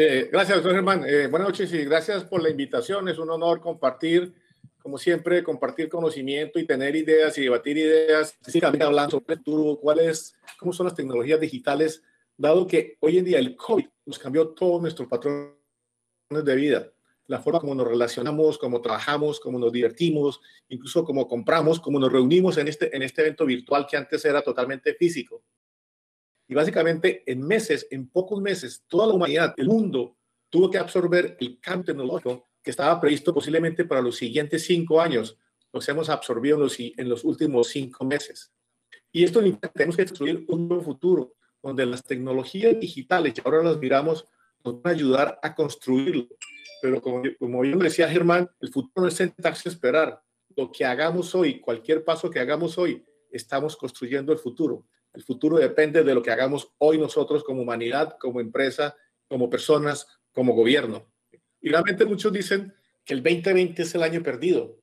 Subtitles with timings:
[0.00, 1.02] Eh, gracias, doctor Germán.
[1.08, 3.08] Eh, buenas noches y gracias por la invitación.
[3.08, 4.32] Es un honor compartir,
[4.80, 9.80] como siempre, compartir conocimiento y tener ideas y debatir ideas, específicamente hablando sobre el futuro,
[9.80, 12.04] cuáles, cómo son las tecnologías digitales,
[12.36, 15.50] dado que hoy en día el COVID nos cambió todos nuestros patrones
[16.30, 16.92] de vida,
[17.26, 22.12] la forma como nos relacionamos, cómo trabajamos, cómo nos divertimos, incluso cómo compramos, cómo nos
[22.12, 25.42] reunimos en este, en este evento virtual que antes era totalmente físico.
[26.48, 30.16] Y básicamente en meses, en pocos meses, toda la humanidad, el mundo,
[30.48, 35.36] tuvo que absorber el cambio tecnológico que estaba previsto posiblemente para los siguientes cinco años.
[35.72, 38.50] Los hemos absorbido en los, últimos cinco meses.
[39.12, 39.40] Y esto
[39.74, 44.24] tenemos que construir un nuevo futuro, donde las tecnologías digitales, y ahora las miramos,
[44.64, 46.26] nos van a ayudar a construirlo.
[46.80, 50.22] Pero como, como bien decía Germán, el futuro no es sentarse a esperar.
[50.56, 54.86] Lo que hagamos hoy, cualquier paso que hagamos hoy, estamos construyendo el futuro.
[55.18, 58.94] El futuro depende de lo que hagamos hoy nosotros como humanidad, como empresa,
[59.26, 61.10] como personas, como gobierno.
[61.60, 62.72] Y realmente muchos dicen
[63.04, 64.78] que el 2020 es el año perdido.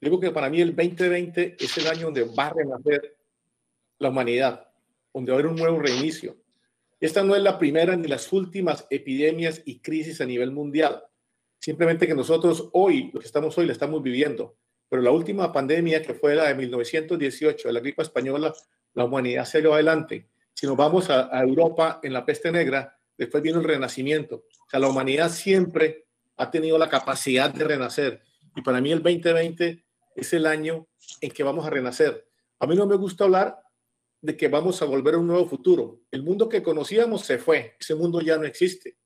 [0.00, 3.16] Digo que para mí el 2020 es el año donde va a renacer
[4.00, 4.66] la humanidad,
[5.14, 6.36] donde va a haber un nuevo reinicio.
[6.98, 11.04] Esta no es la primera ni las últimas epidemias y crisis a nivel mundial.
[11.60, 14.56] Simplemente que nosotros hoy, lo que estamos hoy, la estamos viviendo.
[14.88, 18.52] Pero la última pandemia, que fue la de 1918, la gripe española,
[18.96, 20.26] la humanidad dio adelante.
[20.54, 24.36] Si nos vamos a, Europa en la peste negra, después vino el renacimiento.
[24.36, 26.06] O sea, la humanidad siempre
[26.38, 28.22] ha tenido la capacidad de renacer.
[28.56, 30.88] Y para mí el 2020 es el año
[31.20, 32.26] en que vamos a renacer.
[32.58, 33.58] A mí no me gusta hablar
[34.22, 36.00] de que vamos a volver a un nuevo futuro.
[36.10, 38.96] El mundo que conocíamos se fue, ese mundo ya no existe.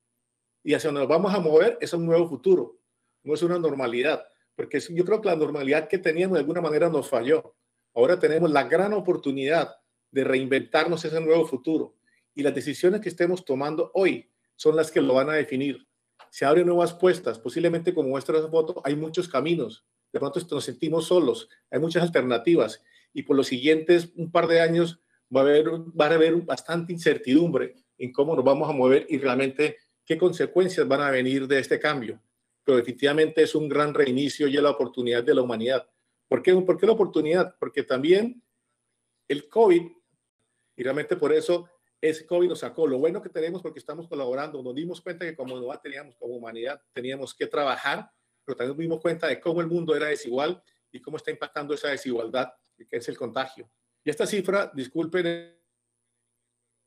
[0.62, 2.78] Y hacia donde nos vamos a mover es un nuevo futuro,
[3.24, 4.24] no es una normalidad,
[4.54, 7.56] porque yo creo que la normalidad que teníamos de alguna manera nos falló.
[7.92, 9.79] Ahora tenemos la gran oportunidad
[10.10, 11.96] de reinventarnos ese nuevo futuro.
[12.34, 15.86] Y las decisiones que estemos tomando hoy son las que lo van a definir.
[16.30, 19.84] Se abren nuevas puestas, posiblemente como muestra foto, hay muchos caminos.
[20.12, 22.82] De pronto nos sentimos solos, hay muchas alternativas.
[23.12, 25.00] Y por los siguientes un par de años
[25.34, 29.18] va a haber, va a haber bastante incertidumbre en cómo nos vamos a mover y
[29.18, 32.20] realmente qué consecuencias van a venir de este cambio.
[32.64, 35.88] Pero definitivamente es un gran reinicio y la oportunidad de la humanidad.
[36.28, 37.56] ¿Por qué, ¿Por qué la oportunidad?
[37.58, 38.42] Porque también
[39.28, 39.82] el COVID
[40.80, 41.68] y realmente por eso
[42.00, 42.86] ese COVID nos sacó.
[42.86, 46.36] Lo bueno que tenemos porque estamos colaborando, nos dimos cuenta que como humanidad teníamos, como
[46.36, 48.10] humanidad teníamos que trabajar,
[48.46, 51.74] pero también nos dimos cuenta de cómo el mundo era desigual y cómo está impactando
[51.74, 52.48] esa desigualdad,
[52.78, 53.70] que es el contagio.
[54.02, 55.54] Y esta cifra, disculpen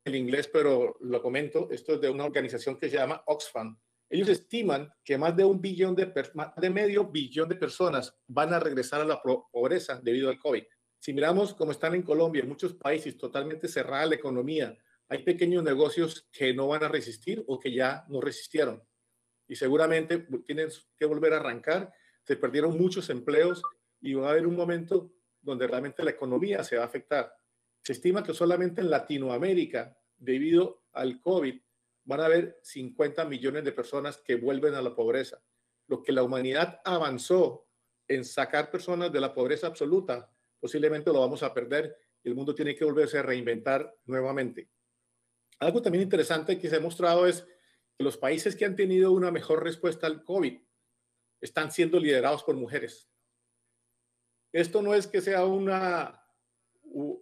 [0.04, 3.78] el inglés, pero lo comento, esto es de una organización que se llama Oxfam.
[4.10, 8.52] Ellos estiman que más de un billón de, más de medio billón de personas van
[8.52, 10.64] a regresar a la pobreza debido al COVID.
[11.04, 14.74] Si miramos cómo están en Colombia, en muchos países totalmente cerrada la economía,
[15.06, 18.82] hay pequeños negocios que no van a resistir o que ya no resistieron.
[19.46, 21.92] Y seguramente tienen que volver a arrancar.
[22.22, 23.60] Se perdieron muchos empleos
[24.00, 25.12] y va a haber un momento
[25.42, 27.34] donde realmente la economía se va a afectar.
[27.82, 31.60] Se estima que solamente en Latinoamérica, debido al COVID,
[32.04, 35.38] van a haber 50 millones de personas que vuelven a la pobreza.
[35.86, 37.68] Lo que la humanidad avanzó
[38.08, 40.30] en sacar personas de la pobreza absoluta
[40.64, 44.70] posiblemente lo vamos a perder y el mundo tiene que volverse a reinventar nuevamente.
[45.58, 47.46] Algo también interesante que se ha mostrado es
[47.98, 50.58] que los países que han tenido una mejor respuesta al COVID
[51.42, 53.10] están siendo liderados por mujeres.
[54.54, 56.24] Esto no es que sea una,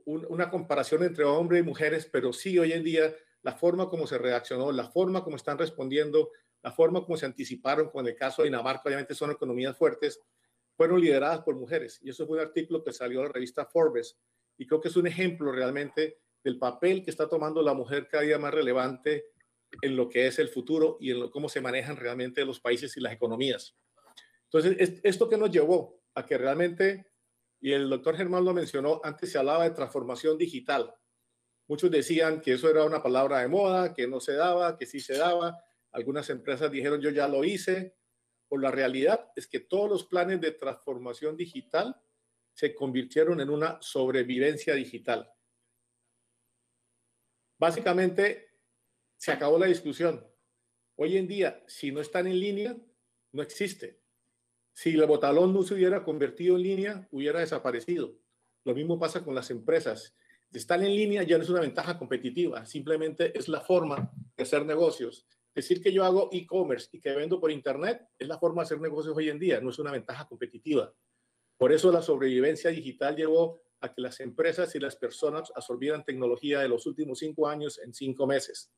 [0.04, 4.19] una comparación entre hombres y mujeres, pero sí hoy en día la forma como se
[4.19, 6.30] reaccionó, la forma como están respondiendo,
[6.62, 10.20] la forma como se anticiparon, con el caso de Dinamarca, obviamente son economías fuertes,
[10.82, 12.00] fueron lideradas por mujeres.
[12.03, 14.19] Y eso fue un artículo que salió en la revista Forbes.
[14.59, 18.25] Y creo que es un ejemplo realmente del papel que está tomando la mujer cada
[18.25, 19.26] día más relevante
[19.81, 23.00] en lo que es el futuro y en cómo se manejan realmente los países y
[23.00, 23.76] las economías.
[24.50, 27.06] Entonces, esto que nos llevó a que realmente,
[27.60, 30.92] y el doctor Germán lo mencionó, antes se hablaba de transformación digital.
[31.69, 34.98] Muchos decían que eso era una palabra de moda, que no se daba, que sí
[34.98, 35.62] se daba.
[35.92, 37.95] Algunas empresas dijeron yo ya lo hice,
[38.53, 41.99] o la realidad es que todos los planes de transformación digital
[42.53, 45.33] se convirtieron en una sobrevivencia digital.
[47.59, 48.51] Básicamente,
[49.16, 50.27] se acabó la discusión.
[50.97, 52.77] Hoy en día, si no están en línea,
[53.33, 54.03] no existe.
[54.75, 58.19] Si el botalón no se hubiera convertido en línea, hubiera desaparecido.
[58.65, 60.15] Lo mismo pasa con las empresas.
[60.53, 64.66] Están en línea ya no es una ventaja competitiva, simplemente es la forma de hacer
[64.66, 65.27] negocios.
[65.54, 68.81] Decir que yo hago e-commerce y que vendo por Internet es la forma de hacer
[68.81, 70.93] negocios hoy en día, no es una ventaja competitiva.
[71.59, 76.60] Por eso la sobrevivencia digital llevó a que las empresas y las personas absorbieran tecnología
[76.60, 78.72] de los últimos cinco años en cinco meses.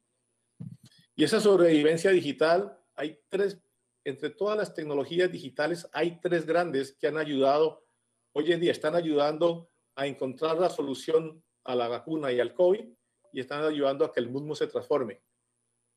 [1.15, 3.61] Y esa sobrevivencia digital, hay tres,
[4.05, 7.85] entre todas las tecnologías digitales, hay tres grandes que han ayudado,
[8.33, 12.85] hoy en día están ayudando a encontrar la solución a la vacuna y al COVID
[13.33, 15.23] y están ayudando a que el mundo se transforme.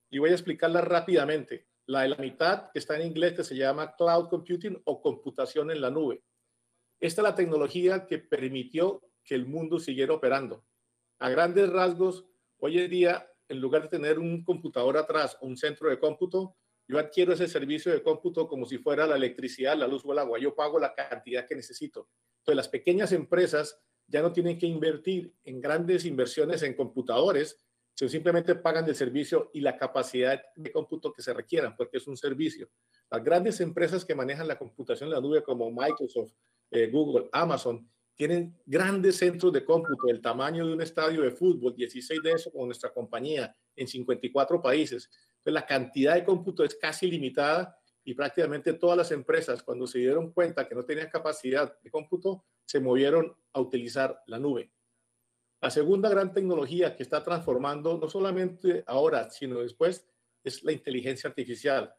[0.10, 1.68] Y voy a explicarla rápidamente.
[1.86, 5.82] La de la mitad, está en inglés, que se llama Cloud Computing o computación en
[5.82, 6.22] la nube.
[7.00, 10.66] Esta es la tecnología que permitió que el mundo siguiera operando.
[11.20, 12.26] A grandes rasgos,
[12.60, 16.58] hoy en día, en lugar de tener un computador atrás o un centro de cómputo,
[16.88, 20.20] yo adquiero ese servicio de cómputo como si fuera la electricidad, la luz o el
[20.20, 20.40] agua.
[20.40, 22.10] Yo pago la cantidad que necesito.
[22.40, 27.60] Entonces, las pequeñas empresas ya no tienen que invertir en grandes inversiones en computadores,
[27.98, 32.06] sino simplemente pagan el servicio y la capacidad de cómputo que se requieran, porque es
[32.06, 32.70] un servicio.
[33.10, 36.32] Las grandes empresas que manejan la computación en la nube, como Microsoft,
[36.70, 41.74] eh, Google, Amazon, tienen grandes centros de cómputo del tamaño de un estadio de fútbol,
[41.74, 45.10] 16 de eso con nuestra compañía en 54 países.
[45.38, 49.98] Entonces, la cantidad de cómputo es casi limitada y prácticamente todas las empresas, cuando se
[49.98, 54.72] dieron cuenta que no tenían capacidad de cómputo, se movieron a utilizar la nube.
[55.60, 60.08] La segunda gran tecnología que está transformando, no solamente ahora, sino después,
[60.44, 61.94] es la inteligencia artificial.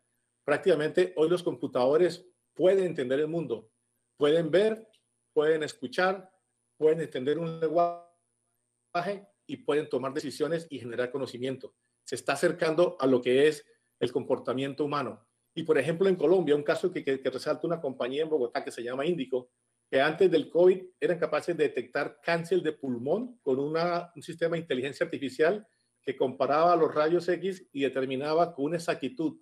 [0.44, 2.24] Prácticamente hoy los computadores
[2.54, 3.70] pueden entender el mundo,
[4.16, 4.88] pueden ver,
[5.32, 6.30] pueden escuchar,
[6.76, 11.74] pueden entender un lenguaje y pueden tomar decisiones y generar conocimiento.
[12.04, 13.66] Se está acercando a lo que es
[13.98, 15.26] el comportamiento humano.
[15.54, 18.70] Y por ejemplo, en Colombia, un caso que, que, resalta una compañía en Bogotá que
[18.70, 19.50] se llama Índico,
[19.90, 24.56] que antes del COVID eran capaces de detectar cáncer de pulmón con una, un sistema
[24.56, 25.66] de inteligencia artificial
[26.02, 29.38] que comparaba los rayos X y determinaba con una exactitud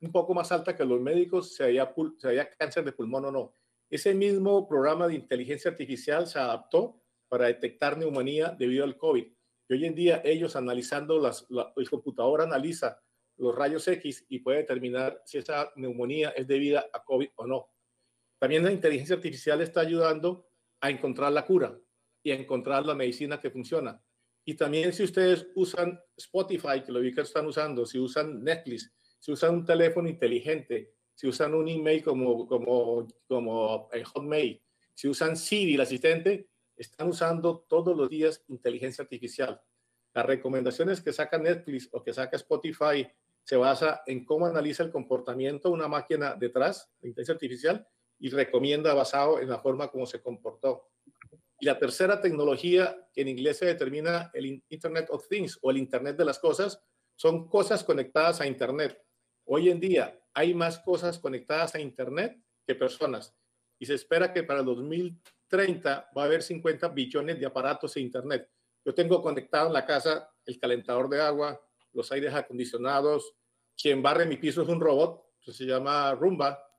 [0.00, 3.30] un poco más alta que los médicos si había, si había cáncer de pulmón o
[3.30, 3.54] no.
[3.90, 9.26] Ese mismo programa de inteligencia artificial se adaptó para detectar neumonía debido al COVID.
[9.68, 11.46] Y hoy en día ellos analizando, las,
[11.76, 13.00] el computador analiza
[13.36, 17.68] los rayos X y puede determinar si esa neumonía es debida a COVID o no.
[18.40, 20.48] También la inteligencia artificial está ayudando
[20.80, 21.78] a encontrar la cura
[22.22, 24.02] y a encontrar la medicina que funciona.
[24.46, 28.90] Y también si ustedes usan Spotify, que lo vi que están usando, si usan Netflix,
[29.18, 34.62] si usan un teléfono inteligente, si usan un email como, como, como el Hotmail,
[34.94, 39.60] si usan Siri, el asistente, están usando todos los días inteligencia artificial.
[40.14, 43.06] Las recomendaciones que saca Netflix o que saca Spotify
[43.42, 47.86] se basa en cómo analiza el comportamiento de una máquina detrás de inteligencia artificial
[48.20, 50.90] y recomienda basado en la forma como se comportó.
[51.58, 55.78] Y la tercera tecnología, que en inglés se determina el Internet of Things o el
[55.78, 56.82] Internet de las cosas,
[57.16, 59.02] son cosas conectadas a Internet.
[59.44, 63.34] Hoy en día hay más cosas conectadas a Internet que personas.
[63.78, 68.04] Y se espera que para el 2030 va a haber 50 billones de aparatos en
[68.04, 68.48] Internet.
[68.84, 71.60] Yo tengo conectado en la casa el calentador de agua,
[71.92, 73.34] los aires acondicionados.
[73.76, 76.69] Quien barre mi piso es un robot, se llama Rumba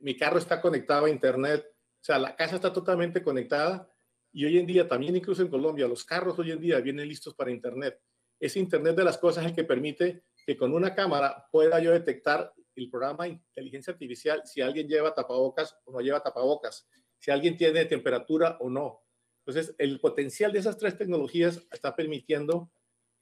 [0.00, 3.90] mi carro está conectado a Internet, o sea, la casa está totalmente conectada
[4.32, 7.34] y hoy en día, también incluso en Colombia, los carros hoy en día vienen listos
[7.34, 8.00] para Internet.
[8.38, 11.92] Ese Internet de las cosas es el que permite que con una cámara pueda yo
[11.92, 16.88] detectar el programa de inteligencia artificial si alguien lleva tapabocas o no lleva tapabocas,
[17.18, 19.02] si alguien tiene temperatura o no.
[19.44, 22.70] Entonces, el potencial de esas tres tecnologías está permitiendo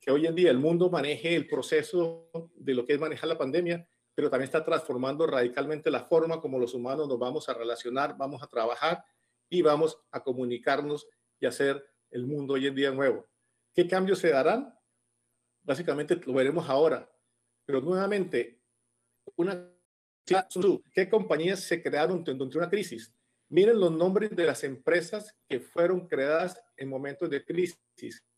[0.00, 3.38] que hoy en día el mundo maneje el proceso de lo que es manejar la
[3.38, 8.16] pandemia pero también está transformando radicalmente la forma como los humanos nos vamos a relacionar,
[8.18, 9.04] vamos a trabajar
[9.48, 11.06] y vamos a comunicarnos
[11.38, 13.28] y hacer el mundo hoy en día nuevo.
[13.72, 14.76] ¿Qué cambios se darán?
[15.62, 17.08] Básicamente lo veremos ahora,
[17.64, 18.60] pero nuevamente,
[19.36, 19.72] una,
[20.92, 23.14] ¿qué compañías se crearon durante una crisis?
[23.48, 27.78] Miren los nombres de las empresas que fueron creadas en momentos de crisis.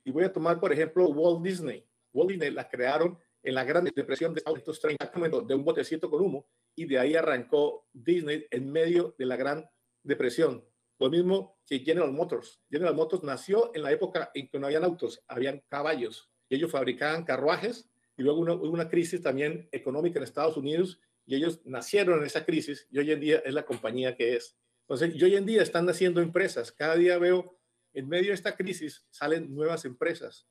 [0.05, 1.89] Y voy a tomar, por ejemplo, Walt Disney.
[2.13, 6.23] Walt Disney la crearon en la Gran Depresión de Estados Unidos de un botecito con
[6.23, 9.69] humo y de ahí arrancó Disney en medio de la Gran
[10.03, 10.65] Depresión.
[10.99, 12.61] Lo mismo que General Motors.
[12.71, 16.71] General Motors nació en la época en que no habían autos, habían caballos y ellos
[16.71, 22.19] fabricaban carruajes y luego hubo una crisis también económica en Estados Unidos y ellos nacieron
[22.21, 24.57] en esa crisis y hoy en día es la compañía que es.
[24.83, 26.73] Entonces, y hoy en día están naciendo empresas.
[26.73, 27.57] Cada día veo,
[27.95, 30.49] en medio de esta crisis, salen nuevas empresas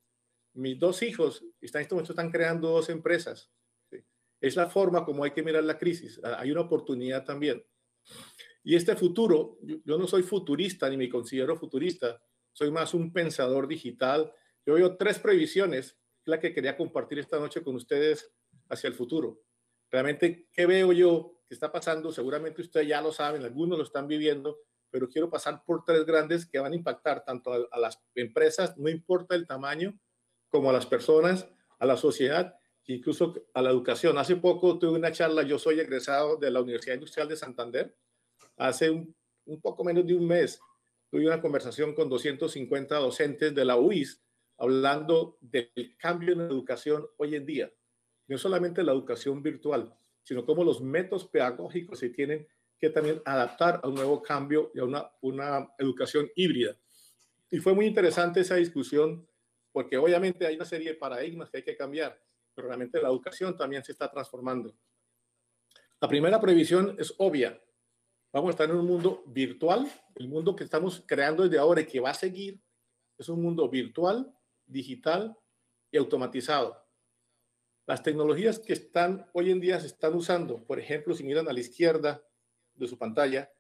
[0.53, 3.51] mis dos hijos están, en este momento están creando dos empresas.
[4.41, 6.19] Es la forma como hay que mirar la crisis.
[6.23, 7.63] Ah, hay una oportunidad también.
[8.63, 12.21] Y este futuro, yo, no soy futurista ni me considero futurista,
[12.53, 14.31] soy más un pensador digital.
[14.65, 18.31] Yo veo tres previsiones, la que quería compartir esta noche con ustedes
[18.69, 19.41] hacia el futuro.
[19.91, 22.11] Realmente, ¿qué veo yo que está pasando?
[22.11, 24.59] Seguramente ustedes ya lo saben, algunos lo están viviendo,
[24.91, 28.89] pero quiero pasar por tres grandes que van a impactar tanto a las empresas, no
[28.89, 29.99] importa el tamaño,
[30.49, 31.47] como a las personas,
[31.79, 32.59] a la sociedad
[32.93, 34.17] incluso a la educación.
[34.17, 37.95] Hace poco tuve una charla, yo soy egresado de la Universidad Industrial de Santander,
[38.57, 39.15] hace un,
[39.45, 40.59] un poco menos de un mes
[41.09, 44.21] tuve una conversación con 250 docentes de la UIS
[44.57, 47.71] hablando del cambio en la educación hoy en día.
[48.27, 53.79] No solamente la educación virtual, sino cómo los métodos pedagógicos se tienen que también adaptar
[53.83, 56.77] a un nuevo cambio y a una, una educación híbrida.
[57.49, 59.27] Y fue muy interesante esa discusión
[59.71, 62.19] porque obviamente hay una serie de paradigmas que hay que cambiar,
[62.53, 64.75] pero realmente la educación también se está transformando.
[66.01, 67.61] La primera previsión es obvia.
[68.31, 71.85] Vamos a estar en un mundo virtual, el mundo que estamos creando desde ahora y
[71.85, 72.61] que va a seguir,
[73.17, 74.33] es un mundo virtual,
[74.65, 75.37] digital
[75.91, 76.85] y automatizado.
[77.85, 81.53] Las tecnologías que están hoy en día se están usando, por ejemplo, si miran a
[81.53, 82.23] la izquierda
[82.75, 83.51] de su pantalla,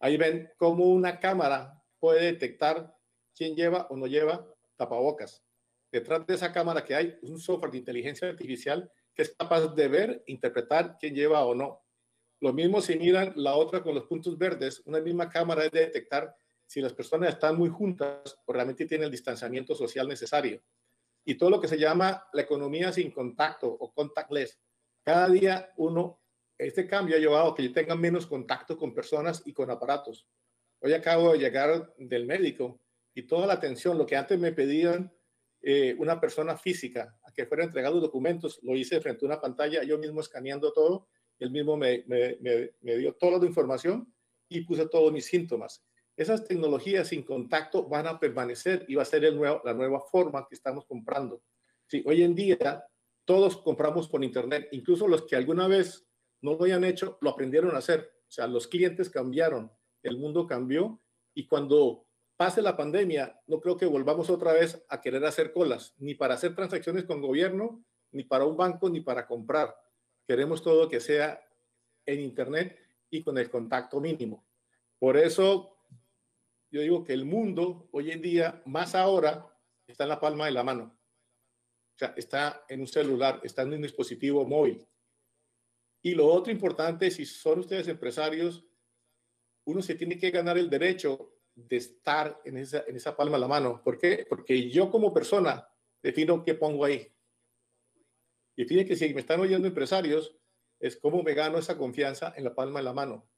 [0.00, 2.96] ahí ven cómo una cámara puede detectar
[3.34, 4.46] quién lleva o no lleva
[4.76, 5.44] tapabocas.
[5.90, 9.88] Detrás de esa cámara que hay un software de inteligencia artificial que es capaz de
[9.88, 11.82] ver, interpretar quién lleva o no.
[12.40, 15.80] Lo mismo si miran la otra con los puntos verdes, una misma cámara es de
[15.80, 20.62] detectar si las personas están muy juntas o realmente tienen el distanciamiento social necesario.
[21.24, 24.60] Y todo lo que se llama la economía sin contacto o contactless.
[25.02, 26.20] Cada día uno,
[26.56, 30.28] este cambio ha llevado a que yo tenga menos contacto con personas y con aparatos.
[30.80, 32.78] Hoy acabo de llegar del médico
[33.14, 35.12] y toda la atención, lo que antes me pedían
[35.60, 39.82] eh, una persona física a que fuera entregado documentos, lo hice frente a una pantalla,
[39.82, 42.38] yo mismo escaneando todo, él mismo me, me,
[42.80, 44.12] me, dio toda la información
[44.48, 45.84] y puse todos mis síntomas.
[46.16, 50.00] Esas tecnologías sin contacto van a permanecer y va a ser el nuevo, la nueva
[50.00, 51.42] forma que estamos comprando.
[51.86, 52.84] Sí, hoy en día
[53.24, 56.08] todos compramos por Internet, incluso los que alguna vez
[56.40, 58.10] no lo hayan hecho, lo aprendieron a hacer.
[58.28, 59.70] O sea, los clientes cambiaron,
[60.02, 61.00] el mundo cambió
[61.34, 62.07] y cuando
[62.38, 66.34] pase la pandemia, no creo que volvamos otra vez a querer hacer colas, ni para
[66.34, 69.74] hacer transacciones con gobierno, ni para un banco, ni para comprar.
[70.24, 71.44] Queremos todo que sea
[72.06, 72.78] en Internet
[73.10, 74.46] y con el contacto mínimo.
[75.00, 75.78] Por eso
[76.70, 79.52] yo digo que el mundo hoy en día, más ahora,
[79.88, 80.96] está en la palma de la mano.
[81.96, 84.86] O sea, está en un celular, está en un dispositivo móvil.
[86.02, 88.64] Y lo otro importante, si son ustedes empresarios,
[89.64, 93.40] uno se tiene que ganar el derecho de estar en esa, en esa palma de
[93.40, 93.82] la mano.
[93.82, 94.24] ¿Por qué?
[94.28, 95.68] Porque yo como persona
[96.02, 97.12] defino qué pongo ahí.
[98.54, 100.36] Y tiene que si me están oyendo empresarios,
[100.78, 103.28] es cómo me gano esa confianza en la palma de la mano.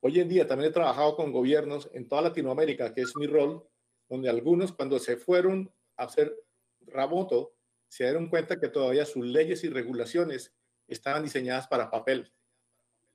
[0.00, 3.68] Hoy en día también he trabajado con gobiernos en toda Latinoamérica, que es mi rol,
[4.08, 6.34] donde algunos cuando se fueron a hacer
[6.80, 7.54] remoto,
[7.88, 10.54] se dieron cuenta que todavía sus leyes y regulaciones
[10.86, 12.32] estaban diseñadas para papel.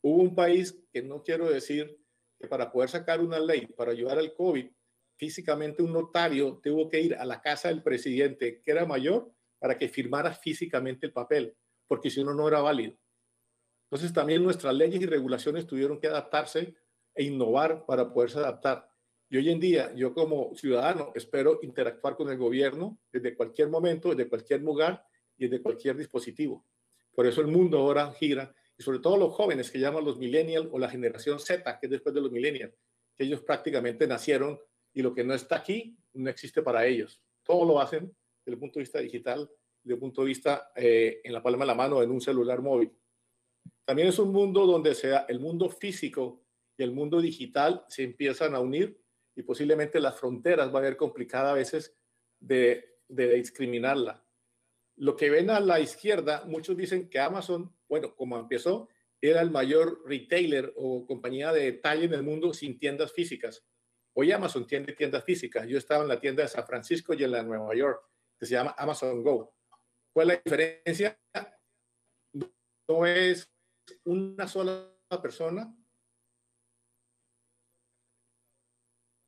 [0.01, 2.02] Hubo un país que no quiero decir
[2.47, 4.67] para poder sacar una ley para ayudar al COVID,
[5.15, 9.77] físicamente un notario tuvo que ir a la casa del presidente, que era mayor, para
[9.77, 11.55] que firmara físicamente el papel,
[11.87, 12.97] porque si no, no era válido.
[13.85, 16.75] Entonces también nuestras leyes y regulaciones tuvieron que adaptarse
[17.15, 18.89] e innovar para poderse adaptar.
[19.29, 24.09] Y hoy en día, yo como ciudadano espero interactuar con el gobierno desde cualquier momento,
[24.09, 25.05] desde cualquier lugar
[25.37, 26.65] y desde cualquier dispositivo.
[27.13, 30.67] Por eso el mundo ahora gira y sobre todo los jóvenes que llaman los millennials
[30.71, 32.73] o la generación Z, que es después de los millennials,
[33.15, 34.59] que ellos prácticamente nacieron
[34.93, 37.21] y lo que no está aquí no existe para ellos.
[37.43, 38.15] Todo lo hacen
[38.45, 39.49] desde el punto de vista digital,
[39.83, 42.61] desde el punto de vista eh, en la palma de la mano, en un celular
[42.61, 42.91] móvil.
[43.85, 46.43] También es un mundo donde sea el mundo físico
[46.77, 48.99] y el mundo digital se empiezan a unir
[49.35, 51.95] y posiblemente las fronteras va a ser complicada a veces
[52.39, 54.23] de discriminarla.
[54.95, 58.89] Lo que ven a la izquierda, muchos dicen que Amazon bueno, como empezó,
[59.21, 63.63] era el mayor retailer o compañía de detalle en el mundo sin tiendas físicas.
[64.15, 65.67] Hoy Amazon tiene tiendas físicas.
[65.67, 68.03] Yo estaba en la tienda de San Francisco y en la de Nueva York,
[68.39, 69.53] que se llama Amazon Go.
[70.11, 71.21] ¿Cuál es la diferencia?
[72.89, 73.47] No es
[74.05, 75.71] una sola persona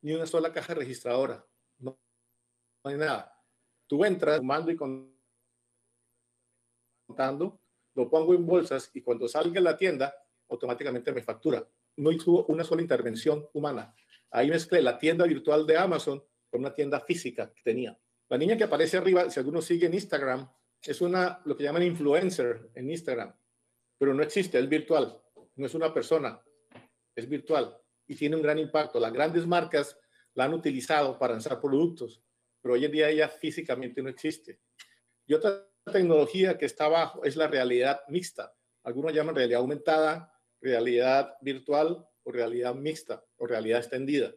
[0.01, 1.47] ni una sola caja registradora.
[1.77, 1.99] No,
[2.83, 3.31] no hay nada.
[3.87, 4.75] Tú entras, mando y
[7.07, 7.64] contando
[7.95, 10.13] lo pongo en bolsas y cuando salga a la tienda,
[10.49, 11.67] automáticamente me factura.
[11.97, 13.95] No hizo una sola intervención humana.
[14.31, 17.97] Ahí mezclé la tienda virtual de Amazon con una tienda física que tenía.
[18.29, 20.49] La niña que aparece arriba, si alguno sigue en Instagram,
[20.81, 23.33] es una, lo que llaman influencer en Instagram,
[23.97, 25.19] pero no existe, es virtual,
[25.55, 26.39] no es una persona,
[27.15, 27.75] es virtual
[28.07, 28.99] y tiene un gran impacto.
[28.99, 29.97] Las grandes marcas
[30.33, 32.21] la han utilizado para lanzar productos,
[32.61, 34.59] pero hoy en día ella físicamente no existe.
[35.25, 38.53] Y otra tecnología que está abajo es la realidad mixta.
[38.83, 44.33] Algunos llaman realidad aumentada, realidad virtual o realidad mixta o realidad extendida.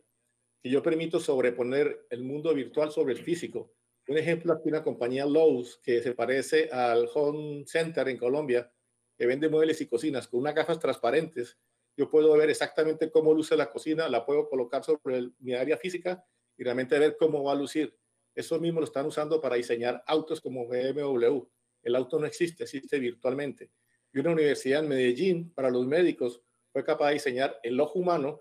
[0.62, 3.72] Que yo permito sobreponer el mundo virtual sobre el físico.
[4.08, 8.72] Un ejemplo aquí, una compañía Lowe's que se parece al Home Center en Colombia,
[9.16, 11.58] que vende muebles y cocinas con unas gafas transparentes.
[11.96, 16.24] Yo puedo ver exactamente cómo luce la cocina, la puedo colocar sobre mi área física
[16.56, 17.98] y realmente ver cómo va a lucir.
[18.38, 21.42] Eso mismo lo están usando para diseñar autos como BMW.
[21.82, 23.72] El auto no existe, existe virtualmente.
[24.12, 26.40] Y una universidad en Medellín, para los médicos,
[26.72, 28.40] fue capaz de diseñar el ojo humano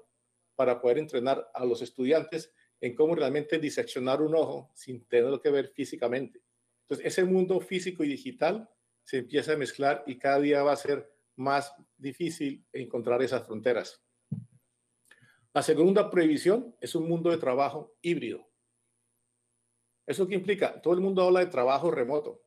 [0.53, 5.49] para poder entrenar a los estudiantes en cómo realmente diseccionar un ojo sin tenerlo que
[5.49, 6.43] ver físicamente.
[6.81, 8.69] Entonces, ese mundo físico y digital
[9.03, 13.99] se empieza a mezclar y cada día va a ser más difícil encontrar esas fronteras.
[15.55, 18.46] La segunda prohibición es un mundo de trabajo híbrido.
[20.07, 20.81] ¿Eso qué implica?
[20.81, 22.41] Todo el mundo habla de trabajo remoto.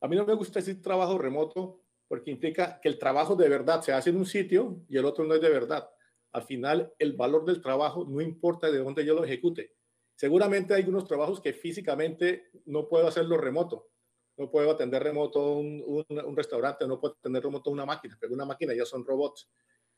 [0.00, 3.82] A mí no me gusta decir trabajo remoto porque implica que el trabajo de verdad
[3.82, 5.88] se hace en un sitio y el otro no es de verdad
[6.36, 9.72] al final el valor del trabajo no importa de dónde yo lo ejecute.
[10.14, 13.88] Seguramente hay unos trabajos que físicamente no puedo hacerlo remoto.
[14.36, 18.44] No puedo atender remoto un, un, restaurante, no puedo atender remoto una máquina, pero una
[18.44, 19.48] máquina ya son robots.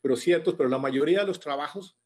[0.01, 1.97] Pero ciertos, pero la mayoría de los trabajos,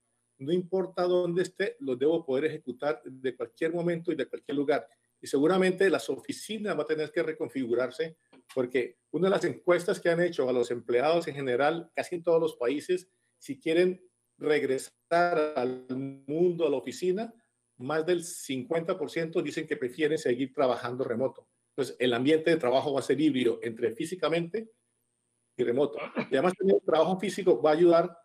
[0.44, 4.88] no importa dónde esté, los debo poder ejecutar de cualquier momento y de cualquier lugar.
[5.22, 8.18] Y seguramente las oficinas van a tener que reconfigurarse
[8.54, 12.24] porque una de las encuestas que han hecho a los empleados en general, casi en
[12.24, 13.08] todos los países,
[13.38, 14.02] si quieren
[14.38, 15.86] regresar al
[16.28, 17.34] mundo, a la oficina,
[17.78, 21.48] más del 50% dicen que prefieren seguir trabajando remoto.
[21.70, 24.72] Entonces, el ambiente de trabajo va a ser híbrido entre físicamente
[25.58, 26.00] y remoto.
[26.30, 28.18] Y además, el trabajo físico va a ayudar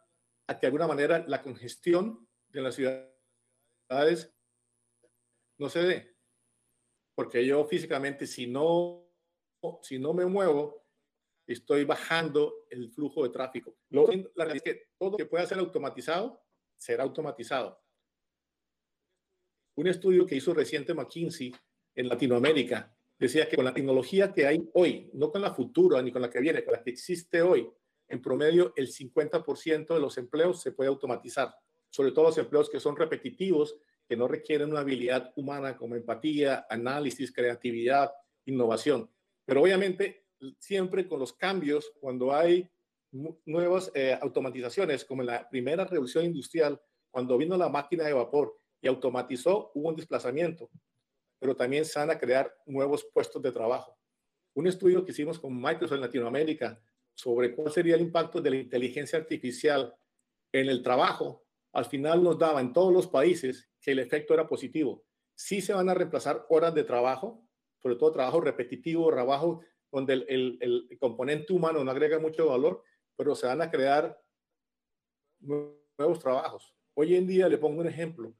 [0.49, 4.35] a que de alguna manera la congestión de las ciudades
[5.59, 6.17] no se dé.
[7.14, 9.07] Porque yo físicamente, si no,
[9.83, 10.87] si no me muevo,
[11.47, 13.76] estoy bajando el flujo de tráfico.
[13.90, 16.43] la realidad es que todo lo que pueda ser automatizado
[16.76, 17.83] será automatizado.
[19.76, 21.55] Un estudio que hizo reciente McKinsey
[21.95, 26.11] en Latinoamérica decía que con la tecnología que hay hoy, no con la futura ni
[26.11, 27.69] con la que viene, con la que existe hoy,
[28.09, 31.55] en promedio el 50% de los empleos se puede automatizar,
[31.90, 33.77] sobre todo los empleos que son repetitivos,
[34.09, 38.11] que no requieren una habilidad humana como empatía, análisis, creatividad,
[38.47, 39.11] innovación.
[39.44, 40.25] Pero obviamente
[40.59, 42.71] siempre con los cambios, cuando hay
[43.47, 48.59] nuevas eh, automatizaciones, como en la primera revolución industrial, cuando vino la máquina de vapor
[48.81, 50.71] y automatizó, hubo un desplazamiento,
[51.38, 53.97] pero también se van a crear nuevos puestos de trabajo.
[54.55, 56.81] Un estudio que hicimos con Microsoft en Latinoamérica
[57.18, 59.92] sobre cuál sería el impacto de la inteligencia artificial
[60.52, 64.46] en el trabajo, al final nos daba en todos los países que el efecto era
[64.46, 65.04] positivo.
[65.35, 67.44] Sí se van a reemplazar horas de trabajo,
[67.83, 72.85] sobre todo trabajo repetitivo, trabajo donde el, el, componente humano no agrega mucho valor,
[73.16, 74.16] pero se van a crear
[75.40, 76.72] nuevos trabajos.
[76.94, 78.33] Hoy en día, le pongo un ejemplo,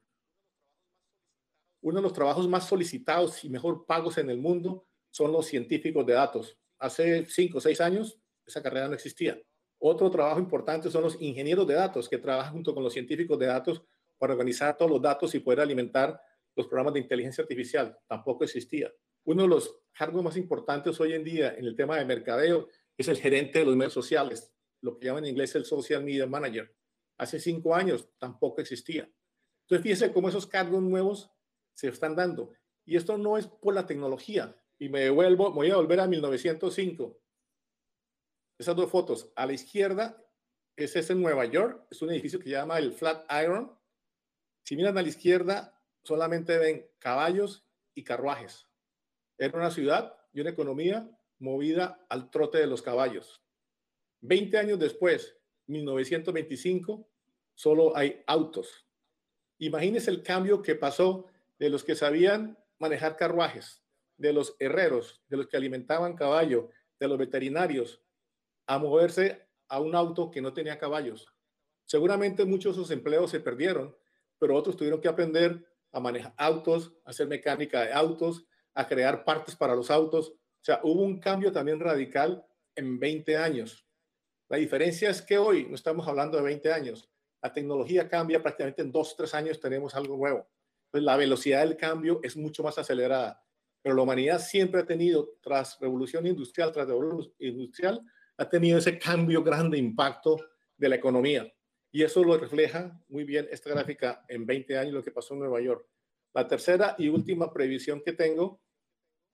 [1.81, 6.07] uno de los trabajos más solicitados y mejor pagos en el mundo son los científicos
[6.07, 6.57] de datos.
[6.79, 9.41] Hace cinco o seis años esa carrera no existía.
[9.79, 13.47] Otro trabajo importante son los ingenieros de datos que trabajan junto con los científicos de
[13.47, 13.83] datos
[14.19, 16.21] para organizar todos los datos y poder alimentar
[16.57, 17.97] los programas de inteligencia artificial.
[18.09, 18.93] Tampoco existía.
[19.25, 23.07] Uno de los cargos más importantes hoy en día en el tema de mercadeo es
[23.07, 26.75] el gerente de los medios sociales, lo que llaman en inglés el social media manager.
[27.17, 29.09] Hace cinco años tampoco existía.
[29.63, 31.31] Entonces, fíjense cómo esos cargos nuevos
[31.75, 32.53] se están dando.
[32.85, 34.57] Y esto no es por la tecnología.
[34.79, 37.21] Y me vuelvo, voy a volver a 1905.
[38.59, 39.31] Esas dos fotos.
[39.37, 40.23] A la izquierda,
[40.77, 41.87] ese es en Nueva York.
[41.91, 43.79] Es un edificio que se llama el Flatiron.
[44.65, 48.67] Si miran a la izquierda, solamente ven caballos y carruajes.
[49.39, 53.43] Era una ciudad y una economía movida al trote de los caballos.
[54.21, 57.09] Veinte años después, 1925,
[57.55, 58.87] solo hay autos.
[59.59, 61.27] Imagínense el cambio que pasó
[61.59, 63.83] de los que sabían manejar carruajes,
[64.17, 68.03] de los herreros, de los que alimentaban caballo, de los veterinarios,
[68.69, 71.27] a moverse a un auto que no tenía caballos.
[71.87, 73.97] Seguramente muchos de sus empleos se perdieron,
[74.39, 79.25] pero otros tuvieron que aprender a manejar autos, a hacer mecánica de autos, a crear
[79.25, 80.31] partes para los autos.
[80.31, 82.45] O sea, hubo un cambio también radical
[82.77, 83.87] en 20 años.
[84.51, 87.11] La diferencia es que hoy no estamos hablando de 20 años.
[87.43, 90.47] La tecnología cambia prácticamente en dos, tres años tenemos algo nuevo.
[90.93, 93.43] La velocidad del cambio es mucho más acelerada.
[93.81, 98.03] Pero la humanidad siempre ha tenido, tras revolución industrial, tras revolución industrial,
[98.39, 100.39] ha tenido ese cambio grande impacto
[100.77, 101.47] de la economía.
[101.91, 105.41] Y eso lo refleja muy bien esta gráfica en 20 años, lo que pasó en
[105.41, 105.87] Nueva York.
[106.33, 108.63] La tercera y última previsión que tengo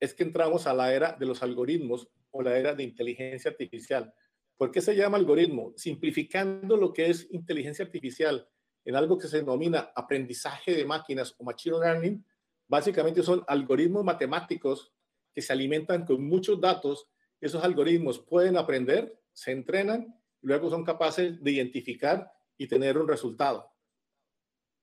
[0.01, 4.13] es que entramos a la era de los algoritmos o la era de inteligencia artificial.
[4.57, 5.73] ¿Por qué se llama algoritmo?
[5.77, 8.49] Simplificando lo que es inteligencia artificial
[8.85, 12.25] en algo que se denomina aprendizaje de máquinas o machine learning,
[12.67, 14.93] Básicamente son algoritmos matemáticos
[15.33, 17.09] que se alimentan con muchos datos.
[17.41, 23.71] Esos algoritmos pueden aprender, se entrenan luego son capaces de identificar y tener un resultado.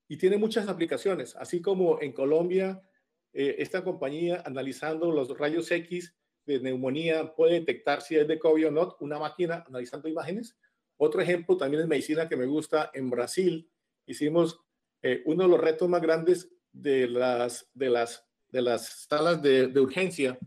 [0.07, 2.81] Y tiene muchas aplicaciones, así como en Colombia,
[3.31, 6.13] eh, esta compañía analizando los rayos X
[6.45, 10.57] de neumonía puede detectar si es de COVID o no, una máquina analizando imágenes.
[10.97, 13.69] Otro ejemplo también es medicina que me gusta en Brasil.
[14.05, 14.59] Hicimos
[15.01, 19.79] eh, uno de los retos más grandes de las, de las, de las salas de,
[19.79, 20.37] urgencia,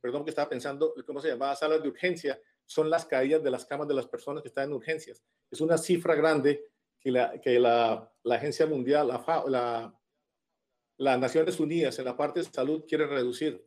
[0.00, 1.54] perdón que estaba pensando, ¿cómo se llamaba?
[1.56, 4.74] Salas de urgencia, son las caídas de las camas de las personas que están en
[4.74, 5.22] urgencias.
[5.50, 6.64] Es una cifra grande
[7.00, 9.98] que la, que la, Agencia Mundial, la, la,
[10.98, 13.64] las Naciones Unidas en la parte de salud quiere reducir.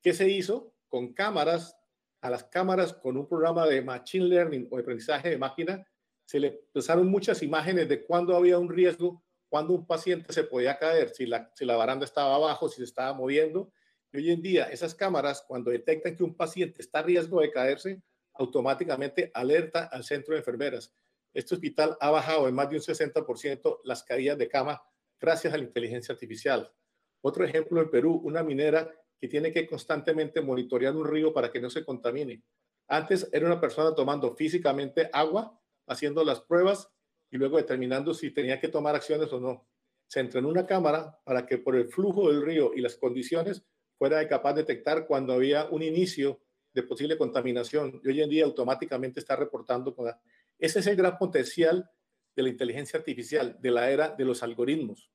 [0.00, 0.72] ¿Qué se hizo?
[0.88, 1.76] Con cámaras,
[2.20, 5.86] a las cámaras con un programa de Machine Learning o de aprendizaje de máquina,
[6.24, 10.78] se le pasaron muchas imágenes de cuándo había un riesgo cuando un paciente se podía
[10.78, 13.72] caer, si la, si la baranda estaba abajo, si se estaba moviendo.
[14.12, 17.50] Y hoy en día, esas cámaras, cuando detectan que un paciente está a riesgo de
[17.50, 18.02] caerse,
[18.34, 20.94] automáticamente alerta al centro de enfermeras.
[21.32, 24.82] Este hospital ha bajado en más de un 60% las caídas de cama
[25.20, 26.72] gracias a la inteligencia artificial.
[27.20, 31.60] Otro ejemplo en Perú, una minera que tiene que constantemente monitorear un río para que
[31.60, 32.42] no se contamine.
[32.88, 36.90] Antes era una persona tomando físicamente agua, haciendo las pruebas
[37.30, 39.68] y luego determinando si tenía que tomar acciones o no.
[40.08, 43.64] Se entró en una cámara para que por el flujo del río y las condiciones
[44.00, 46.40] fuera capaz de detectar cuando había un inicio
[46.72, 49.94] de posible contaminación y hoy en día automáticamente está reportando.
[49.94, 50.10] Con
[50.58, 51.90] Ese es el gran potencial
[52.34, 55.10] de la inteligencia artificial, de la era de los algoritmos.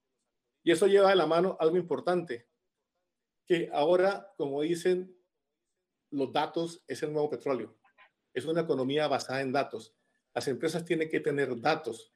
[0.62, 2.48] Y eso lleva de la mano algo importante,
[3.48, 5.18] que ahora, como dicen,
[6.12, 7.76] los datos es el nuevo petróleo.
[8.36, 9.96] Es una economía basada en datos.
[10.32, 12.12] Las empresas tienen que tener datos.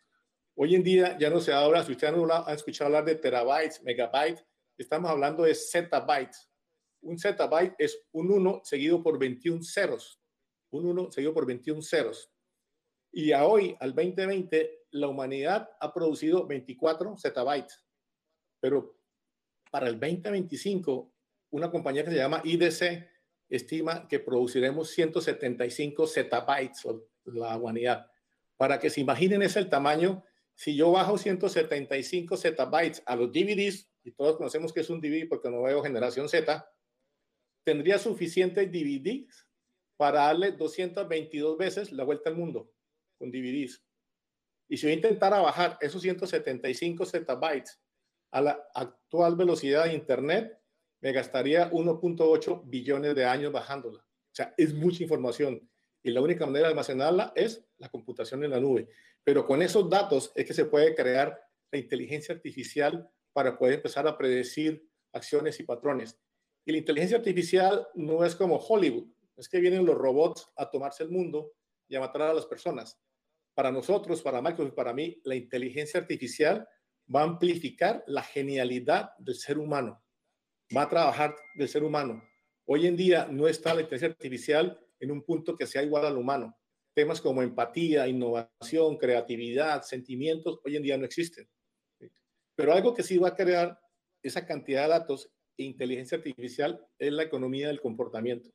[0.53, 3.81] Hoy en día ya no se habla, si usted no ha escuchado hablar de terabytes,
[3.81, 4.45] megabytes,
[4.77, 6.48] estamos hablando de zettabytes.
[7.01, 10.19] Un zettabyte es un 1 seguido por 21 ceros.
[10.71, 12.31] Un 1 seguido por 21 ceros.
[13.11, 17.83] Y a hoy, al 2020, la humanidad ha producido 24 zettabytes.
[18.59, 18.99] Pero
[19.71, 21.11] para el 2025,
[21.51, 23.07] una compañía que se llama IDC
[23.49, 26.85] estima que produciremos 175 zettabytes,
[27.25, 28.11] la humanidad.
[28.57, 33.89] Para que se imaginen ese el tamaño, si yo bajo 175 zettabytes a los DVDs,
[34.03, 36.69] y todos conocemos que es un DVD porque no veo generación Z,
[37.69, 39.47] tendría suficientes DVDs
[39.95, 42.73] para darle 222 veces la vuelta al mundo
[43.19, 43.83] con DVDs.
[44.67, 47.79] Y si yo intentara bajar esos 175 zettabytes
[48.31, 50.59] a la actual velocidad de Internet,
[50.99, 53.99] me gastaría 1.8 billones de años bajándola.
[53.99, 55.69] O sea, es mucha información
[56.01, 58.89] y la única manera de almacenarla es la computación en la nube.
[59.23, 61.39] Pero con esos datos es que se puede crear
[61.71, 66.17] la inteligencia artificial para poder empezar a predecir acciones y patrones.
[66.69, 71.01] Y la inteligencia artificial no es como Hollywood, es que vienen los robots a tomarse
[71.01, 71.53] el mundo
[71.87, 73.01] y a matar a las personas.
[73.55, 76.69] Para nosotros, para Microsoft y para mí, la inteligencia artificial
[77.11, 80.03] va a amplificar la genialidad del ser humano,
[80.77, 82.21] va a trabajar del ser humano.
[82.65, 86.17] Hoy en día no está la inteligencia artificial en un punto que sea igual al
[86.19, 86.55] humano.
[86.93, 91.49] Temas como empatía, innovación, creatividad, sentimientos, hoy en día no existen.
[92.55, 93.81] Pero algo que sí va a crear
[94.21, 95.31] esa cantidad de datos
[95.63, 98.49] inteligencia artificial es la economía del comportamiento.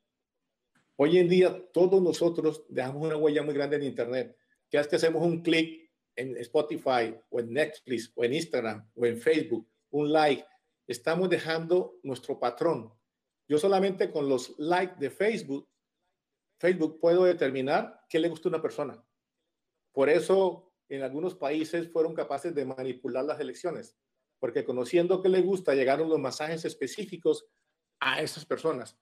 [0.96, 4.36] Hoy en día todos nosotros dejamos una huella muy grande en Internet.
[4.70, 9.06] Que es que hacemos un clic en Spotify o en Netflix o en Instagram o
[9.06, 10.44] en Facebook, un like,
[10.86, 12.92] estamos dejando nuestro patrón.
[13.48, 15.68] Yo solamente con los likes de Facebook
[16.64, 19.04] Facebook puedo determinar qué le gusta a una persona.
[19.92, 23.96] Por eso en algunos países fueron capaces de manipular las elecciones,
[24.38, 27.46] porque conociendo qué le gusta llegaron los mensajes específicos
[28.00, 28.98] a esas personas.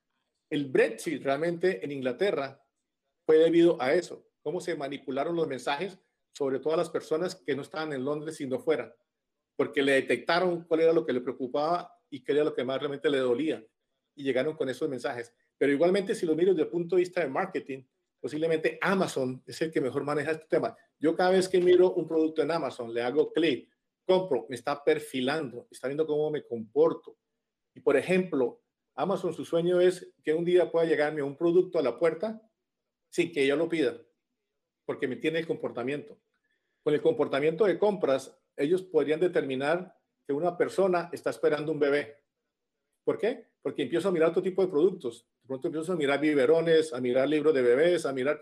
[0.50, 2.62] El Brexit realmente en Inglaterra
[3.24, 5.98] fue debido a eso, cómo se manipularon los mensajes
[6.32, 8.94] sobre todas las personas que no estaban en Londres sino fuera,
[9.56, 12.78] porque le detectaron cuál era lo que le preocupaba y qué era lo que más
[12.78, 13.64] realmente le dolía
[14.14, 15.32] y llegaron con esos mensajes.
[15.56, 17.84] Pero igualmente, si lo miro desde el punto de vista de marketing,
[18.20, 20.76] posiblemente Amazon es el que mejor maneja este tema.
[20.98, 23.71] Yo cada vez que miro un producto en Amazon, le hago clic,
[24.04, 27.16] compro, me está perfilando, está viendo cómo me comporto.
[27.74, 28.62] Y por ejemplo,
[28.94, 32.42] Amazon, su sueño es que un día pueda llegarme un producto a la puerta
[33.08, 34.00] sin que yo lo pida,
[34.84, 36.18] porque me tiene el comportamiento.
[36.82, 42.18] Con el comportamiento de compras, ellos podrían determinar que una persona está esperando un bebé.
[43.04, 43.48] ¿Por qué?
[43.62, 45.26] Porque empiezo a mirar otro tipo de productos.
[45.42, 48.40] De pronto empiezo a mirar biberones, a mirar libros de bebés, a mirar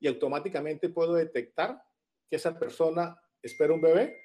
[0.00, 1.80] y automáticamente puedo detectar
[2.28, 4.16] que esa persona espera un bebé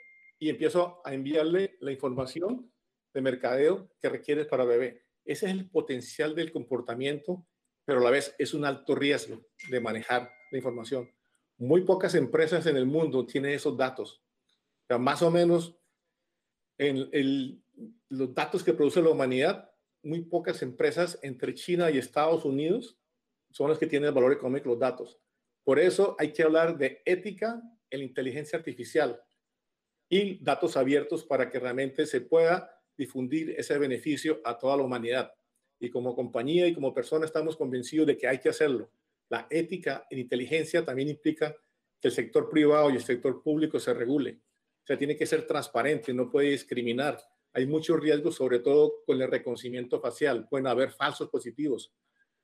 [0.46, 2.72] y empiezo a enviarle la información
[3.16, 5.08] de mercadeo que requieres para bebé.
[5.26, 7.48] Ese es el potencial del comportamiento,
[7.84, 11.10] pero a la vez es un alto riesgo de manejar la información.
[11.58, 14.22] Muy pocas empresas en el mundo tienen esos datos.
[15.00, 15.80] Más o menos
[16.78, 17.64] en
[18.10, 19.72] los datos que produce la humanidad,
[20.04, 23.00] muy pocas empresas entre China y Estados Unidos
[23.50, 25.20] son las que tienen el valor económico los datos.
[25.64, 29.25] Por eso hay que hablar de ética en la inteligencia artificial
[30.10, 35.34] y datos abiertos para que realmente se pueda difundir ese beneficio a toda la humanidad.
[35.80, 38.90] Y como compañía y como persona estamos convencidos de que hay que hacerlo.
[39.30, 41.56] La ética en inteligencia también implica
[42.00, 44.40] que el sector privado y el sector público se regule.
[44.84, 47.20] O sea, tiene que ser transparente, no puede discriminar.
[47.54, 50.48] Hay muchos riesgos, sobre todo con el reconocimiento facial.
[50.48, 51.92] Pueden haber falsos positivos.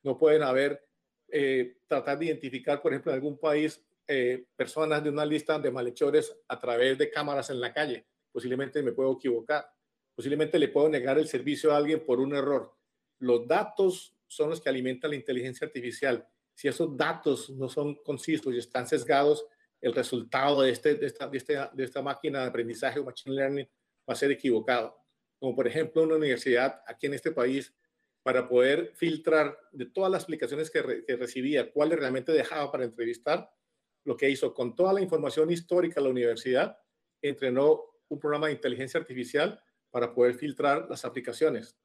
[0.04, 0.84] No pueden haber,
[1.28, 5.72] eh, tratar de identificar, por ejemplo, en algún país, eh, personas de una lista de
[5.72, 8.06] malhechores a través de cámaras en la calle.
[8.32, 9.66] Posiblemente me puedo equivocar
[10.16, 12.76] posiblemente le puedo negar el servicio a alguien por un error.
[13.20, 16.28] Los datos son los que alimentan la inteligencia artificial.
[16.54, 19.46] Si esos datos no son concisos y están sesgados,
[19.80, 23.36] el resultado de, este, de, esta, de, esta, de esta máquina de aprendizaje o machine
[23.36, 23.68] learning
[24.08, 24.96] va a ser equivocado.
[25.40, 27.74] Como por ejemplo una universidad aquí en este país,
[28.22, 33.52] para poder filtrar de todas las explicaciones que, que recibía, cuáles realmente dejaba para entrevistar,
[34.04, 36.78] lo que hizo con toda la información histórica de la universidad,
[37.22, 41.78] entrenó un programa de inteligencia artificial para poder filtrar las aplicaciones.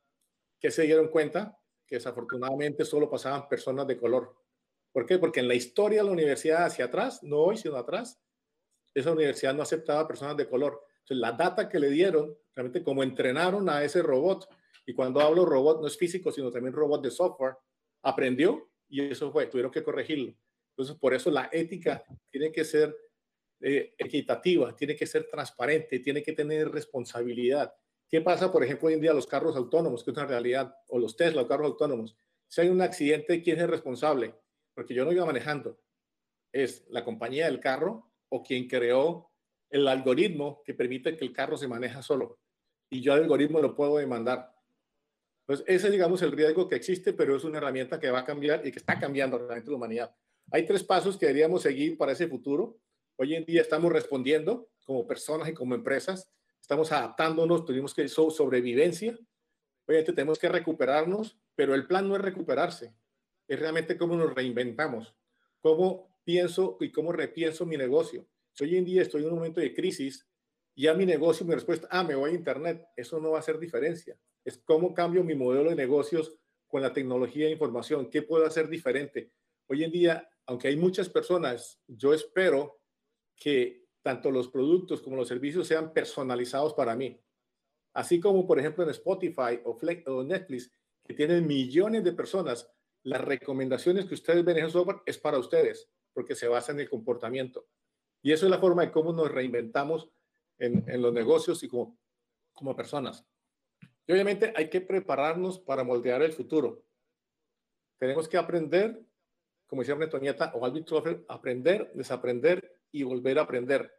[0.58, 1.58] que se dieron cuenta?
[1.86, 4.34] Que desafortunadamente solo pasaban personas de color.
[4.90, 5.18] ¿Por qué?
[5.18, 8.18] Porque en la historia de la universidad hacia atrás, no hoy, sino atrás,
[8.94, 10.80] esa universidad no aceptaba personas de color.
[11.00, 14.48] Entonces, la data que le dieron, realmente como entrenaron a ese robot,
[14.86, 17.56] y cuando hablo robot no es físico, sino también robot de software,
[18.02, 20.34] aprendió y eso fue, tuvieron que corregirlo.
[20.76, 22.94] Entonces, por eso la ética tiene que ser
[23.60, 27.74] eh, equitativa, tiene que ser transparente, tiene que tener responsabilidad.
[28.08, 30.98] ¿Qué pasa, por ejemplo, hoy en día los carros autónomos, que es una realidad, o
[30.98, 32.14] los Tesla, los carros autónomos?
[32.46, 34.34] Si hay un accidente, ¿quién es el responsable?
[34.74, 35.80] Porque yo no iba manejando.
[36.52, 39.30] ¿Es la compañía del carro o quien creó
[39.70, 42.38] el algoritmo que permite que el carro se maneja solo?
[42.90, 44.54] Y yo al algoritmo lo puedo demandar.
[45.46, 48.66] Pues ese, digamos, el riesgo que existe, pero es una herramienta que va a cambiar
[48.66, 50.16] y que está cambiando realmente la humanidad.
[50.52, 52.78] Hay tres pasos que deberíamos seguir para ese futuro.
[53.16, 56.30] Hoy en día estamos respondiendo como personas y como empresas
[56.60, 59.16] estamos adaptándonos, tuvimos que sobrevivencia,
[59.86, 62.92] obviamente tenemos que recuperarnos, pero el plan no es recuperarse,
[63.46, 65.14] es realmente cómo nos reinventamos,
[65.60, 68.26] cómo pienso y cómo repienso mi negocio.
[68.52, 70.26] Si hoy en día estoy en un momento de crisis,
[70.74, 73.60] ya mi negocio, mi respuesta, ah, me voy a Internet, eso no va a hacer
[73.60, 74.18] diferencia.
[74.44, 78.68] Es cómo cambio mi modelo de negocios con la tecnología de información, qué puedo hacer
[78.68, 79.30] diferente.
[79.68, 82.80] Hoy en día, aunque hay muchas personas, yo espero
[83.36, 87.20] que tanto los productos como los servicios sean personalizados para mí.
[87.92, 90.70] Así como, por ejemplo, en Spotify o, Netflix,
[91.04, 92.70] que tienen millones de personas,
[93.02, 96.88] las recomendaciones que ustedes ven en software es para ustedes, porque se basa en el
[96.88, 97.66] comportamiento.
[98.22, 100.08] Y eso es la forma de cómo nos reinventamos
[100.58, 101.98] en, en los negocios y como,
[102.52, 103.24] como personas.
[104.06, 106.84] Y obviamente hay que prepararnos para moldear el futuro.
[107.98, 109.04] Tenemos que aprender,
[109.66, 113.92] como decía Antonieta o Alvin Toffler, aprender, desaprender y volver a aprender.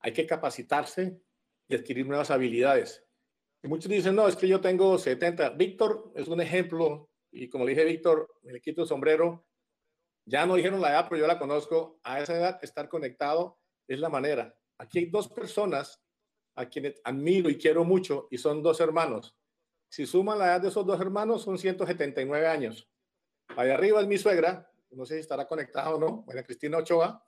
[0.00, 1.20] Hay que capacitarse
[1.66, 3.04] y adquirir nuevas habilidades.
[3.62, 5.50] Y muchos dicen, no, es que yo tengo 70.
[5.50, 9.46] Víctor es un ejemplo, y como dije, Víctor, me le quito el sombrero.
[10.26, 11.98] Ya no dijeron la edad, pero yo la conozco.
[12.02, 14.54] A esa edad, estar conectado es la manera.
[14.78, 16.02] Aquí hay dos personas
[16.56, 19.34] a quienes admiro y quiero mucho, y son dos hermanos.
[19.88, 22.88] Si suman la edad de esos dos hermanos, son 179 años.
[23.56, 27.24] Allá arriba es mi suegra, no sé si estará conectado o no, Buena Cristina Ochoa,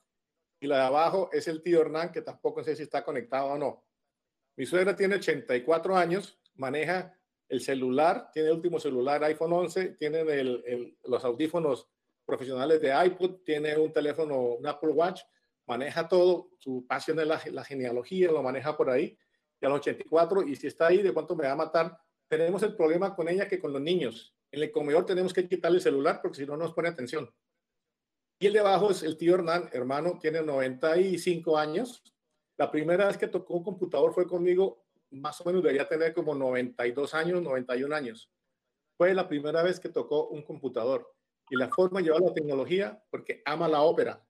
[0.59, 3.59] y la de abajo es el tío Hernán, que tampoco sé si está conectado o
[3.59, 3.85] no.
[4.57, 7.15] Mi suegra tiene 84 años, maneja
[7.49, 10.25] el celular, tiene el último celular iPhone 11, tiene
[11.05, 11.89] los audífonos
[12.25, 15.23] profesionales de iPod, tiene un teléfono, un Apple Watch,
[15.67, 19.17] maneja todo, su pasión es la, la genealogía, lo maneja por ahí,
[19.61, 21.99] y a los 84, y si está ahí, ¿de cuánto me va a matar?
[22.29, 24.35] Tenemos el problema con ella que con los niños.
[24.51, 27.31] En el comedor tenemos que quitarle el celular porque si no nos pone atención.
[28.39, 32.03] Y el de abajo es el tío Hernán, hermano, tiene 95 años.
[32.59, 36.35] La primera vez que tocó un computador fue conmigo, más o menos debería tener como
[36.35, 38.31] 92 años, 91 años.
[38.97, 41.11] Fue la primera vez que tocó un computador.
[41.49, 44.27] Y la forma de llevar la tecnología, porque ama la ópera.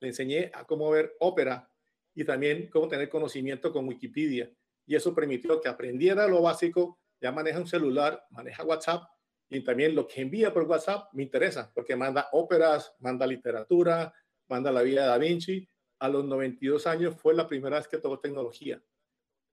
[0.00, 1.68] Le enseñé a cómo ver ópera
[2.14, 4.52] y también cómo tener conocimiento con Wikipedia.
[4.86, 9.02] Y eso permitió que aprendiera lo básico, ya maneja un celular, maneja WhatsApp
[9.50, 14.12] y también lo que envía por WhatsApp me interesa, porque manda óperas, manda literatura,
[14.48, 15.68] manda la vida de Da Vinci.
[16.00, 18.82] A los 92 años fue la primera vez que tocó tecnología.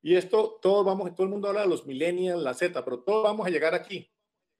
[0.01, 3.23] Y esto, todos vamos, todo el mundo habla de los millennials, la Z, pero todos
[3.23, 4.11] vamos a llegar aquí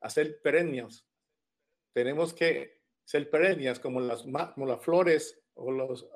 [0.02, 1.06] a ser perennials.
[1.94, 6.08] Tenemos que ser perennials como las, como las flores o los,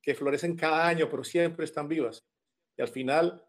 [0.00, 2.24] que florecen cada año, pero siempre están vivas.
[2.76, 3.44] Y al final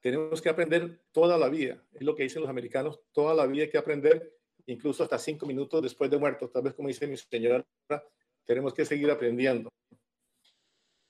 [0.00, 1.82] tenemos que aprender toda la vida.
[1.92, 5.46] Es lo que dicen los americanos, toda la vida hay que aprender, incluso hasta cinco
[5.46, 6.48] minutos después de muerto.
[6.48, 7.64] Tal vez como dice mi señora,
[8.44, 9.70] tenemos que seguir aprendiendo.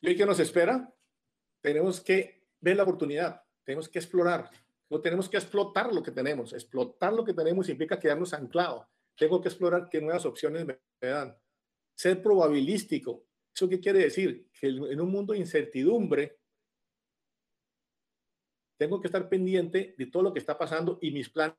[0.00, 0.92] ¿Y hoy qué nos espera?
[1.60, 4.50] Tenemos que ver la oportunidad, tenemos que explorar,
[4.90, 6.52] no tenemos que explotar lo que tenemos.
[6.52, 8.86] Explotar lo que tenemos implica quedarnos anclados.
[9.16, 11.36] Tengo que explorar qué nuevas opciones me, dan.
[11.94, 13.24] Ser probabilístico.
[13.54, 14.48] ¿Eso qué quiere decir?
[14.52, 16.38] Que en un mundo de incertidumbre,
[18.76, 21.56] tengo que estar pendiente de todo lo que está pasando y mis planes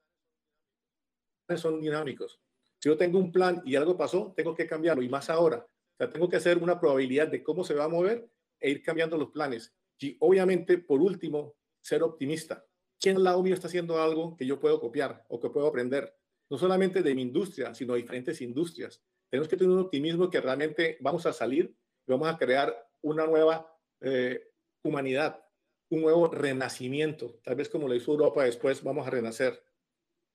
[1.56, 2.40] son dinámicos.
[2.80, 5.66] Si yo tengo un plan y algo pasó, tengo que cambiarlo y más ahora.
[5.68, 8.30] O sea, tengo que hacer una probabilidad de cómo se va a mover
[8.60, 9.74] e ir cambiando los planes.
[9.98, 12.66] Y obviamente, por último, ser optimista.
[13.00, 16.16] ¿Quién al lado mío está haciendo algo que yo puedo copiar o que puedo aprender?
[16.50, 19.02] No solamente de mi industria, sino de diferentes industrias.
[19.30, 21.76] Tenemos que tener un optimismo que realmente vamos a salir
[22.08, 24.52] y vamos a crear una nueva eh,
[24.84, 25.44] humanidad,
[25.90, 27.40] un nuevo renacimiento.
[27.44, 29.62] Tal vez como lo hizo Europa después, vamos a renacer.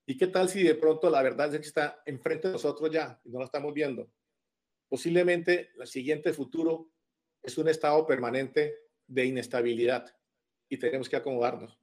[0.06, 3.20] ¿Y qué tal si de pronto la verdad es que está enfrente de nosotros ya
[3.24, 4.10] y no la estamos viendo?
[4.88, 6.90] Posiblemente el siguiente futuro
[7.42, 10.12] es un estado permanente de inestabilidad
[10.68, 11.78] y tenemos que acomodarnos.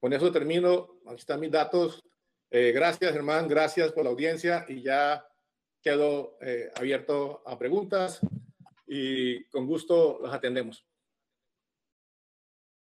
[0.00, 1.00] Con eso termino.
[1.06, 2.02] Aquí están mis datos.
[2.50, 3.48] Eh, gracias, Germán.
[3.48, 5.26] Gracias por la audiencia y ya
[5.82, 8.20] quedo eh, abierto a preguntas
[8.86, 10.87] y con gusto los atendemos.